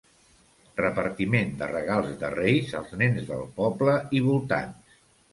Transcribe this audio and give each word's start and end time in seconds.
Repartiment 0.77 1.51
de 1.59 1.67
regals 1.71 2.15
de 2.23 2.31
Reis 2.35 2.73
als 2.79 2.95
nens 3.01 3.27
del 3.27 3.43
poble 3.59 3.95
i 4.21 4.23
voltants. 4.29 4.97